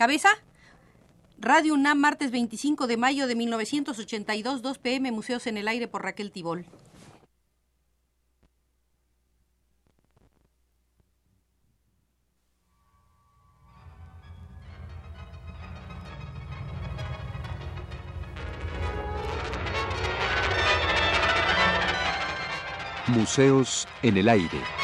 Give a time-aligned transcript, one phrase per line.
[0.00, 0.30] ¿Cabeza?
[1.38, 6.02] Radio UNAM, martes 25 de mayo de 1982, 2 pm, Museos en el Aire por
[6.02, 6.64] Raquel Tibol.
[23.08, 24.79] Museos en el Aire.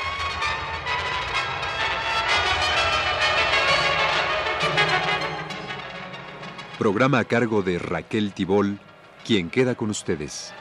[6.79, 8.79] Programa a cargo de Raquel Tibol,
[9.25, 10.53] quien queda con ustedes.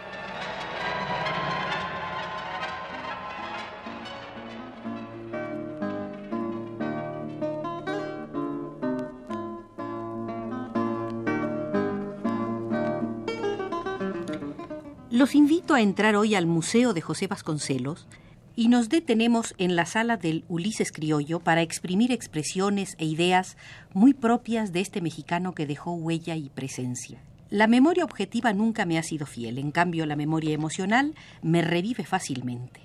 [15.12, 18.08] Los invito a entrar hoy al Museo de José Vasconcelos
[18.56, 23.58] y nos detenemos en la sala del Ulises Criollo para exprimir expresiones e ideas
[23.94, 27.20] muy propias de este mexicano que dejó huella y presencia.
[27.50, 32.06] La memoria objetiva nunca me ha sido fiel, en cambio la memoria emocional me revive
[32.06, 32.82] fácilmente.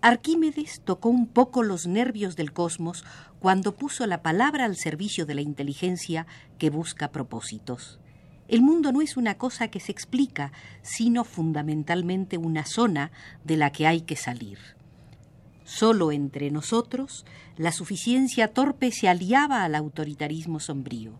[0.00, 3.04] Arquímedes tocó un poco los nervios del cosmos
[3.40, 6.26] cuando puso la palabra al servicio de la inteligencia
[6.58, 7.98] que busca propósitos.
[8.48, 10.52] El mundo no es una cosa que se explica,
[10.82, 13.12] sino fundamentalmente una zona
[13.44, 14.58] de la que hay que salir.
[15.70, 17.24] Solo entre nosotros
[17.56, 21.12] la suficiencia torpe se aliaba al autoritarismo sombrío.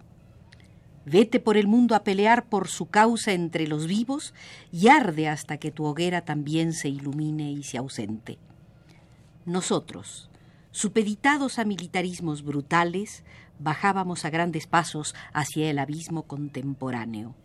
[1.07, 4.35] Vete por el mundo a pelear por su causa entre los vivos
[4.73, 8.39] y arde hasta que tu hoguera también se ilumine y se ausente.
[9.47, 10.31] Nosotros,
[10.73, 13.23] supeditados a militarismos brutales,
[13.61, 17.37] bajábamos a grandes pasos hacia el abismo contemporáneo.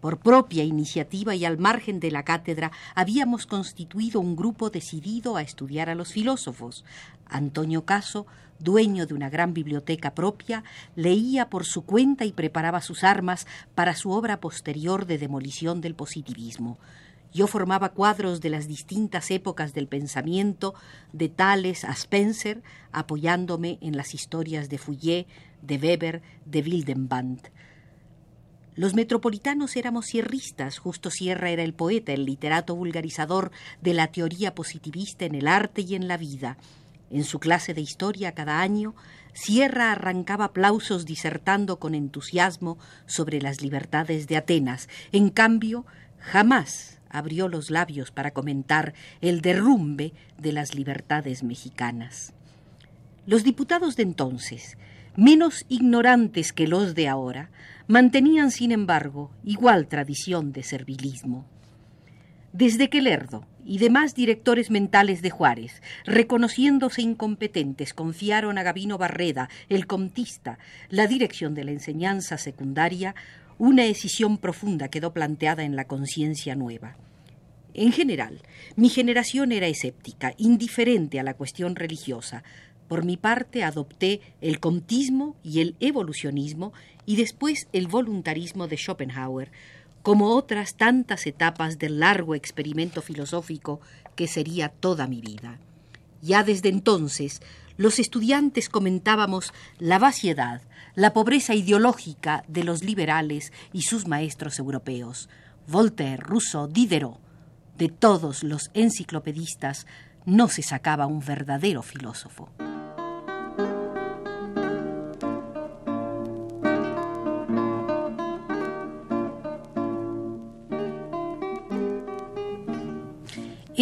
[0.00, 5.42] Por propia iniciativa y al margen de la cátedra habíamos constituido un grupo decidido a
[5.42, 6.84] estudiar a los filósofos.
[7.26, 8.26] Antonio Caso,
[8.58, 10.64] dueño de una gran biblioteca propia,
[10.96, 15.94] leía por su cuenta y preparaba sus armas para su obra posterior de demolición del
[15.94, 16.78] positivismo.
[17.32, 20.74] Yo formaba cuadros de las distintas épocas del pensamiento,
[21.12, 25.26] de Tales a Spencer, apoyándome en las historias de Fouillé,
[25.62, 27.50] de Weber, de Wildenband.
[28.76, 33.50] Los metropolitanos éramos sierristas, justo Sierra era el poeta, el literato vulgarizador
[33.82, 36.56] de la teoría positivista en el arte y en la vida.
[37.10, 38.94] En su clase de historia cada año,
[39.32, 44.88] Sierra arrancaba aplausos disertando con entusiasmo sobre las libertades de Atenas.
[45.10, 45.84] En cambio,
[46.18, 52.32] jamás abrió los labios para comentar el derrumbe de las libertades mexicanas.
[53.26, 54.78] Los diputados de entonces,
[55.16, 57.50] menos ignorantes que los de ahora,
[57.86, 61.44] mantenían, sin embargo, igual tradición de servilismo.
[62.52, 69.48] Desde que Lerdo y demás directores mentales de Juárez, reconociéndose incompetentes, confiaron a Gavino Barreda,
[69.68, 73.14] el comtista, la dirección de la enseñanza secundaria,
[73.58, 76.96] una decisión profunda quedó planteada en la conciencia nueva.
[77.74, 78.42] En general,
[78.74, 82.42] mi generación era escéptica, indiferente a la cuestión religiosa,
[82.90, 86.72] por mi parte adopté el comtismo y el evolucionismo
[87.06, 89.52] y después el voluntarismo de Schopenhauer,
[90.02, 93.80] como otras tantas etapas del largo experimento filosófico
[94.16, 95.60] que sería toda mi vida.
[96.20, 97.42] Ya desde entonces
[97.76, 100.60] los estudiantes comentábamos la vaciedad,
[100.96, 105.28] la pobreza ideológica de los liberales y sus maestros europeos,
[105.68, 107.20] Voltaire, Rousseau, Diderot.
[107.78, 109.86] De todos los enciclopedistas
[110.26, 112.50] no se sacaba un verdadero filósofo.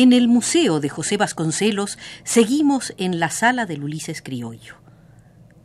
[0.01, 4.77] En el Museo de José Vasconcelos seguimos en la sala del Ulises Criollo.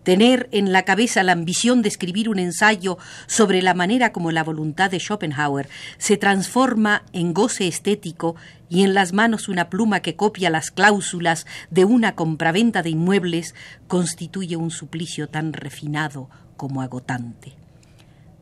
[0.02, 4.44] Tener en la cabeza la ambición de escribir un ensayo sobre la manera como la
[4.44, 8.36] voluntad de Schopenhauer se transforma en goce estético
[8.70, 13.54] y en las manos una pluma que copia las cláusulas de una compraventa de inmuebles
[13.88, 16.28] constituye un suplicio tan refinado
[16.58, 17.54] como agotante.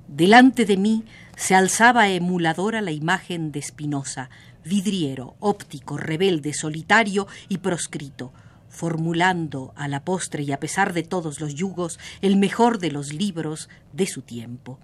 [0.07, 1.03] Delante de mí
[1.35, 4.29] se alzaba emuladora la imagen de Spinoza,
[4.63, 8.33] vidriero, óptico, rebelde, solitario y proscrito,
[8.69, 13.13] formulando a la postre y a pesar de todos los yugos el mejor de los
[13.13, 14.79] libros de su tiempo.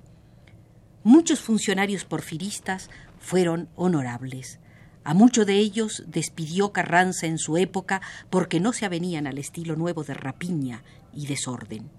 [1.03, 2.89] Muchos funcionarios porfiristas
[3.19, 4.59] fueron honorables.
[5.03, 9.77] A muchos de ellos despidió Carranza en su época porque no se avenían al estilo
[9.77, 10.83] nuevo de rapiña
[11.13, 11.89] y desorden.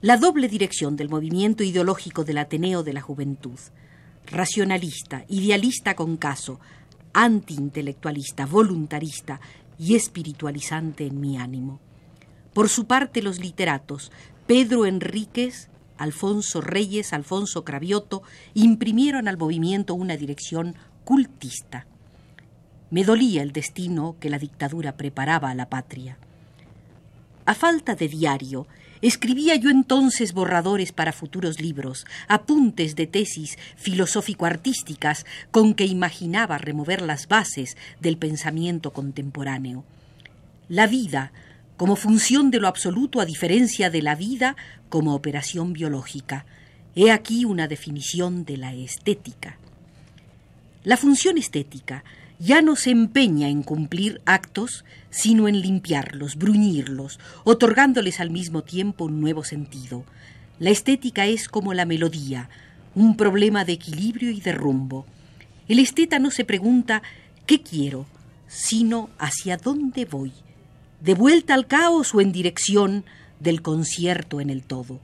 [0.00, 3.58] La doble dirección del movimiento ideológico del Ateneo de la Juventud,
[4.26, 6.60] racionalista, idealista con caso,
[7.12, 9.40] antiintelectualista, voluntarista
[9.78, 11.80] y espiritualizante en mi ánimo.
[12.52, 14.12] Por su parte, los literatos,
[14.46, 18.22] Pedro Enríquez, Alfonso Reyes, Alfonso Cravioto
[18.54, 20.74] imprimieron al movimiento una dirección
[21.04, 21.86] cultista.
[22.90, 26.16] Me dolía el destino que la dictadura preparaba a la patria.
[27.46, 28.66] A falta de diario,
[29.02, 37.02] escribía yo entonces borradores para futuros libros, apuntes de tesis filosófico-artísticas con que imaginaba remover
[37.02, 39.84] las bases del pensamiento contemporáneo.
[40.68, 41.32] La vida,
[41.76, 44.54] como función de lo absoluto a diferencia de la vida
[44.90, 46.44] como operación biológica.
[46.94, 49.56] He aquí una definición de la estética.
[50.84, 52.04] La función estética
[52.40, 59.04] ya no se empeña en cumplir actos, sino en limpiarlos, bruñirlos, otorgándoles al mismo tiempo
[59.04, 60.04] un nuevo sentido.
[60.58, 62.48] La estética es como la melodía,
[62.96, 65.06] un problema de equilibrio y de rumbo.
[65.68, 67.02] El esteta no se pregunta
[67.46, 68.06] ¿qué quiero?,
[68.48, 70.32] sino hacia dónde voy
[71.00, 73.04] de vuelta al caos o en dirección
[73.38, 75.00] del concierto en el todo.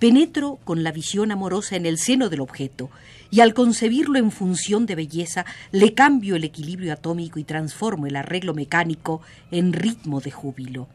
[0.00, 2.88] Penetro con la visión amorosa en el seno del objeto
[3.30, 8.16] y al concebirlo en función de belleza le cambio el equilibrio atómico y transformo el
[8.16, 9.20] arreglo mecánico
[9.50, 10.88] en ritmo de júbilo.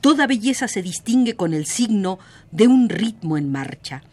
[0.00, 2.20] Toda belleza se distingue con el signo
[2.52, 4.04] de un ritmo en marcha.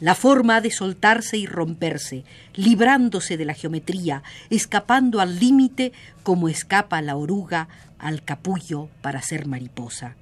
[0.00, 2.24] La forma ha de soltarse y romperse,
[2.54, 5.92] librándose de la geometría, escapando al límite
[6.22, 10.14] como escapa la oruga al capullo para ser mariposa.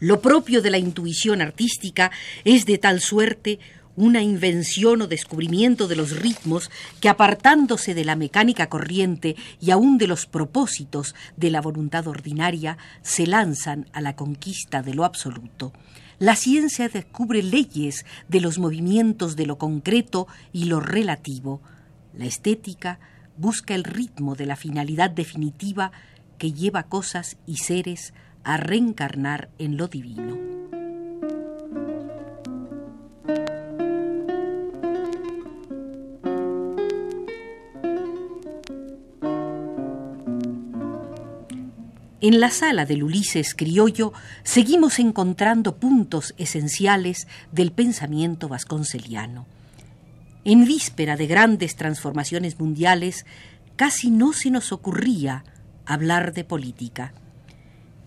[0.00, 2.12] Lo propio de la intuición artística
[2.44, 3.58] es de tal suerte
[3.96, 9.98] una invención o descubrimiento de los ritmos que apartándose de la mecánica corriente y aun
[9.98, 15.72] de los propósitos de la voluntad ordinaria, se lanzan a la conquista de lo absoluto.
[16.20, 21.60] La ciencia descubre leyes de los movimientos de lo concreto y lo relativo.
[22.16, 23.00] La estética
[23.36, 25.90] busca el ritmo de la finalidad definitiva
[26.38, 30.48] que lleva cosas y seres a reencarnar en lo divino.
[42.20, 44.12] En la sala del Ulises criollo
[44.42, 49.46] seguimos encontrando puntos esenciales del pensamiento vasconceliano.
[50.44, 53.24] En víspera de grandes transformaciones mundiales,
[53.76, 55.44] casi no se nos ocurría
[55.86, 57.12] hablar de política.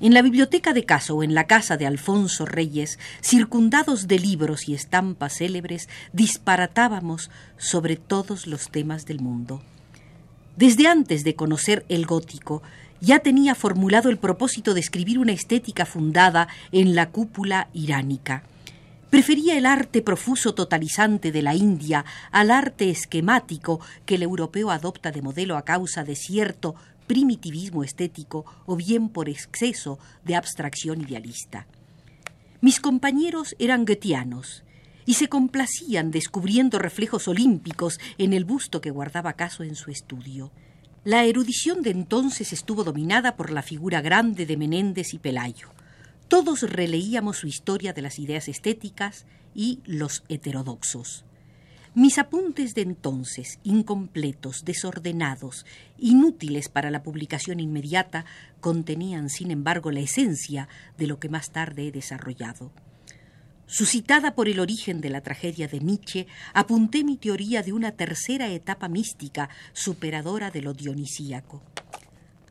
[0.01, 4.68] En la biblioteca de casa o en la casa de Alfonso Reyes, circundados de libros
[4.68, 9.62] y estampas célebres, disparatábamos sobre todos los temas del mundo.
[10.57, 12.63] Desde antes de conocer el gótico,
[13.00, 18.42] ya tenía formulado el propósito de escribir una estética fundada en la cúpula iránica.
[19.12, 25.12] Prefería el arte profuso totalizante de la India al arte esquemático que el europeo adopta
[25.12, 26.75] de modelo a causa de cierto
[27.12, 31.68] primitivismo estético o bien por exceso de abstracción idealista.
[32.62, 34.63] Mis compañeros eran goetianos
[35.06, 40.54] y se complacían descubriendo reflejos olímpicos en el busto que guardaba caso en su estudio.
[41.04, 45.68] La erudición de entonces estuvo dominada por la figura grande de Menéndez y Pelayo.
[46.30, 51.25] Todos releíamos su historia de las ideas estéticas y los heterodoxos.
[51.94, 55.66] Mis apuntes de entonces, incompletos, desordenados,
[55.98, 58.24] inútiles para la publicación inmediata,
[58.62, 62.72] contenían, sin embargo, la esencia de lo que más tarde he desarrollado.
[63.68, 68.48] Suscitada por el origen de la tragedia de Nietzsche, apunté mi teoría de una tercera
[68.48, 71.62] etapa mística superadora de lo dionisíaco.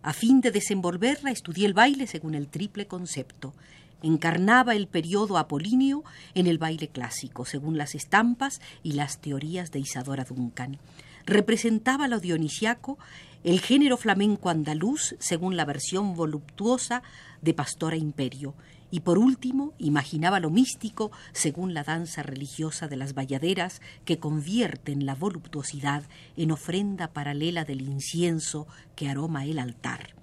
[0.02, 3.54] A fin de desenvolverla, estudié el baile según el triple concepto.
[4.02, 6.04] Encarnaba el periodo apolíneo
[6.34, 10.78] en el baile clásico, según las estampas y las teorías de Isadora Duncan.
[11.26, 12.98] Representaba lo dionisiaco
[13.42, 17.02] el género flamenco andaluz, según la versión voluptuosa
[17.40, 18.54] de Pastora Imperio,
[18.90, 25.06] y por último imaginaba lo místico según la danza religiosa de las bayaderas que convierten
[25.06, 26.02] la voluptuosidad
[26.36, 30.19] en ofrenda paralela del incienso que aroma el altar.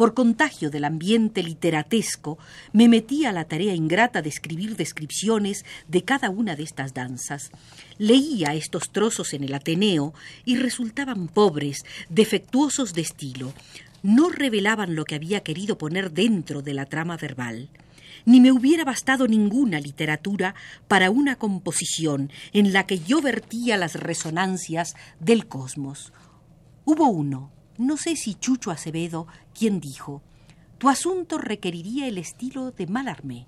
[0.00, 2.38] Por contagio del ambiente literatesco,
[2.72, 7.50] me metí a la tarea ingrata de escribir descripciones de cada una de estas danzas.
[7.98, 10.14] Leía estos trozos en el Ateneo
[10.46, 13.52] y resultaban pobres, defectuosos de estilo
[14.02, 17.68] no revelaban lo que había querido poner dentro de la trama verbal.
[18.24, 20.54] Ni me hubiera bastado ninguna literatura
[20.88, 26.14] para una composición en la que yo vertía las resonancias del cosmos.
[26.86, 29.26] Hubo uno, no sé si Chucho Acevedo,
[29.58, 30.22] quien dijo,
[30.76, 33.46] tu asunto requeriría el estilo de Malarmé.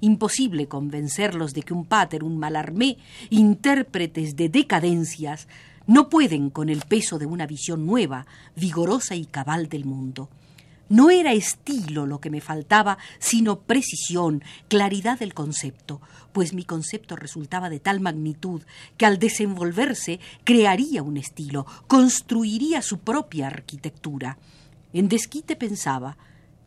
[0.00, 2.98] Imposible convencerlos de que un pater, un Malarmé,
[3.30, 5.48] intérpretes de decadencias,
[5.86, 10.28] no pueden con el peso de una visión nueva, vigorosa y cabal del mundo.
[10.88, 16.00] No era estilo lo que me faltaba, sino precisión, claridad del concepto,
[16.32, 18.62] pues mi concepto resultaba de tal magnitud
[18.96, 24.36] que al desenvolverse crearía un estilo, construiría su propia arquitectura.
[24.92, 26.18] En desquite pensaba,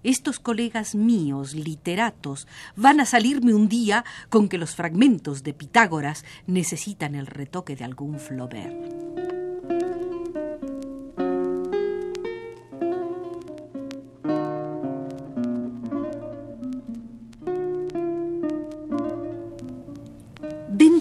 [0.03, 6.23] estos colegas míos, literatos, van a salirme un día con que los fragmentos de Pitágoras
[6.45, 9.26] necesitan el retoque de algún Flaubert.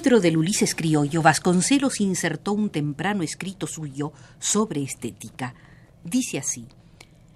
[0.07, 5.57] Dentro del Ulises criollo, Vasconcelos insertó un temprano escrito suyo sobre estética.
[6.05, 6.69] Dice así.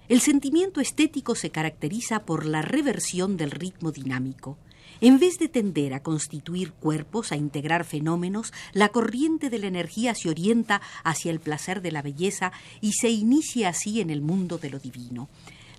[0.07, 4.57] El sentimiento estético se caracteriza por la reversión del ritmo dinámico.
[5.01, 10.15] En vez de tender a constituir cuerpos, a integrar fenómenos, la corriente de la energía
[10.15, 14.57] se orienta hacia el placer de la belleza y se inicia así en el mundo
[14.57, 15.27] de lo divino.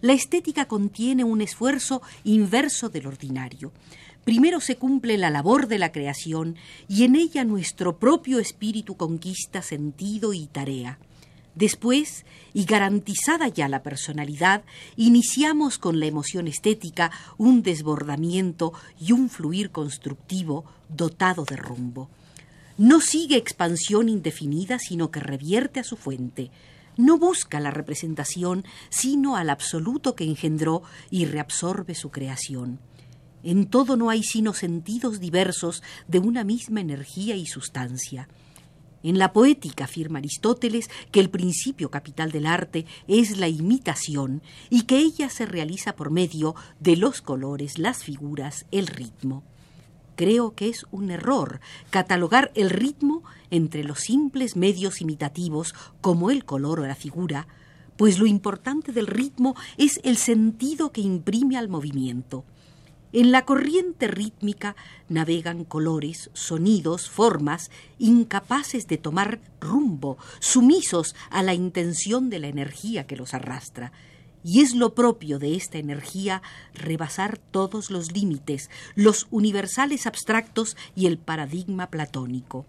[0.02, 3.72] La estética contiene un esfuerzo inverso del ordinario.
[4.24, 9.62] Primero se cumple la labor de la creación y en ella nuestro propio espíritu conquista
[9.62, 10.98] sentido y tarea.
[11.56, 12.24] Después,
[12.54, 14.62] y garantizada ya la personalidad,
[14.96, 22.08] iniciamos con la emoción estética un desbordamiento y un fluir constructivo dotado de rumbo.
[22.78, 26.50] No sigue expansión indefinida, sino que revierte a su fuente.
[26.96, 32.78] No busca la representación, sino al absoluto que engendró y reabsorbe su creación.
[33.42, 38.28] En todo no hay sino sentidos diversos de una misma energía y sustancia.
[39.02, 44.82] En la poética afirma Aristóteles que el principio capital del arte es la imitación y
[44.82, 49.42] que ella se realiza por medio de los colores, las figuras, el ritmo.
[50.14, 56.44] Creo que es un error catalogar el ritmo entre los simples medios imitativos como el
[56.44, 57.48] color o la figura,
[57.96, 62.44] pues lo importante del ritmo es el sentido que imprime al movimiento.
[63.14, 64.74] En la corriente rítmica
[65.10, 73.06] navegan colores, sonidos, formas, incapaces de tomar rumbo, sumisos a la intención de la energía
[73.06, 73.92] que los arrastra.
[74.42, 76.40] Y es lo propio de esta energía
[76.72, 82.64] rebasar todos los límites, los universales abstractos y el paradigma platónico.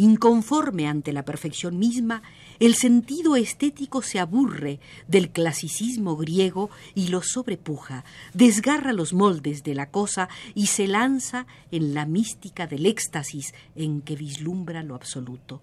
[0.00, 2.22] Inconforme ante la perfección misma,
[2.60, 4.78] el sentido estético se aburre
[5.08, 11.48] del clasicismo griego y lo sobrepuja, desgarra los moldes de la cosa y se lanza
[11.72, 15.60] en la mística del éxtasis en que vislumbra lo absoluto.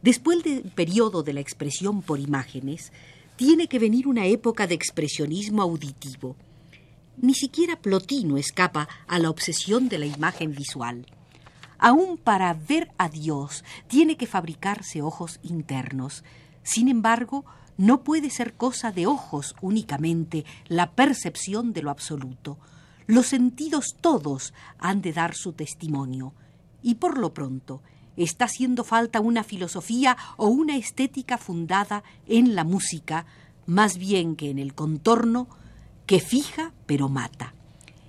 [0.00, 2.90] Después del periodo de la expresión por imágenes,
[3.36, 6.36] tiene que venir una época de expresionismo auditivo.
[7.18, 11.04] Ni siquiera Plotino escapa a la obsesión de la imagen visual.
[11.78, 16.24] Aún para ver a Dios tiene que fabricarse ojos internos.
[16.62, 17.44] Sin embargo,
[17.76, 22.58] no puede ser cosa de ojos únicamente la percepción de lo absoluto.
[23.06, 26.34] Los sentidos todos han de dar su testimonio.
[26.82, 27.80] Y por lo pronto,
[28.16, 33.26] está haciendo falta una filosofía o una estética fundada en la música,
[33.66, 35.48] más bien que en el contorno,
[36.06, 37.54] que fija pero mata.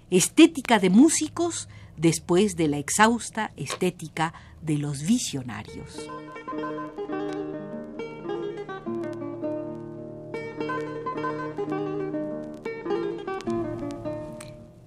[0.09, 1.69] Estética de músicos
[1.99, 6.09] después de la exhausta estética de los visionarios.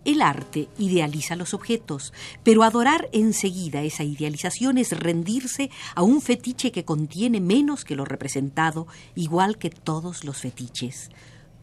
[0.04, 6.72] El arte idealiza los objetos, pero adorar enseguida esa idealización es rendirse a un fetiche
[6.72, 11.10] que contiene menos que lo representado, igual que todos los fetiches.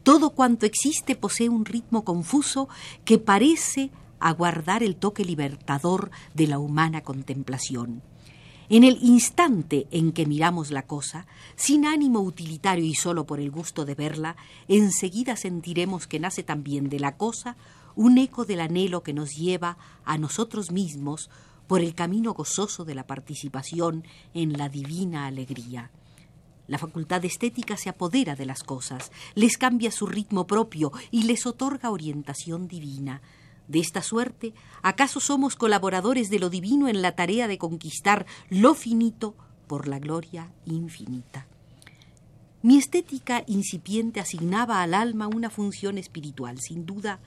[0.03, 2.69] Todo cuanto existe posee un ritmo confuso
[3.03, 8.01] que parece aguardar el toque libertador de la humana contemplación.
[8.71, 13.49] En el instante en que miramos la cosa, sin ánimo utilitario y solo por el
[13.49, 14.35] gusto de verla,
[14.67, 17.57] enseguida sentiremos que nace también de la cosa
[17.95, 21.29] un eco del anhelo que nos lleva a nosotros mismos
[21.65, 25.91] por el camino gozoso de la participación en la divina alegría.
[26.67, 31.47] La facultad estética se apodera de las cosas, les cambia su ritmo propio y les
[31.47, 33.21] otorga orientación divina.
[33.69, 38.73] De esta suerte, ¿acaso somos colaboradores de lo divino en la tarea de conquistar lo
[38.73, 39.35] finito
[39.67, 41.45] por la gloria infinita?
[42.63, 47.19] Mi estética incipiente asignaba al alma una función espiritual, sin duda,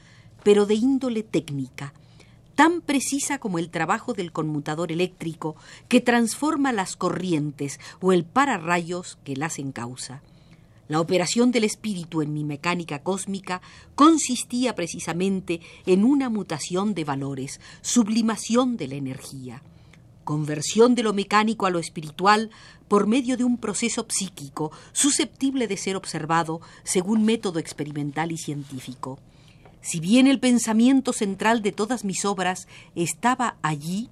[0.42, 1.94] pero de índole técnica,
[2.56, 5.54] tan precisa como el trabajo del conmutador eléctrico
[5.86, 10.22] que transforma las corrientes o el pararrayos que las encausa.
[10.92, 13.62] La operación del espíritu en mi mecánica cósmica
[13.94, 19.62] consistía precisamente en una mutación de valores, sublimación de la energía.
[20.24, 22.50] conversión de lo mecánico a lo espiritual
[22.88, 29.18] por medio de un proceso psíquico susceptible de ser observado según método experimental y científico.
[29.80, 34.10] Si bien el pensamiento central de todas mis obras estaba allí,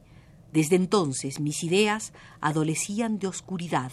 [0.50, 3.92] desde entonces mis ideas adolecían de oscuridad,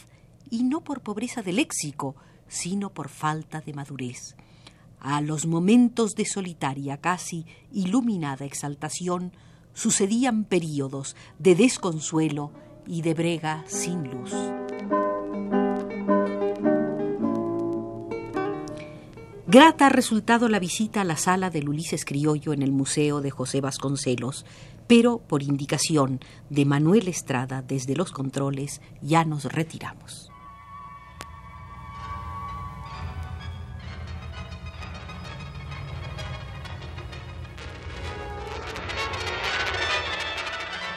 [0.49, 2.15] y no por pobreza de léxico,
[2.47, 4.35] sino por falta de madurez.
[4.99, 9.31] A los momentos de solitaria, casi iluminada exaltación,
[9.73, 12.51] sucedían períodos de desconsuelo
[12.87, 14.33] y de brega sin luz.
[19.49, 23.31] Grata ha resultado la visita a la sala del Ulises Criollo en el Museo de
[23.31, 24.45] José Vasconcelos,
[24.87, 30.31] pero por indicación de Manuel Estrada desde los controles ya nos retiramos.